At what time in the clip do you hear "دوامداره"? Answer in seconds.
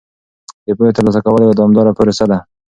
1.57-1.95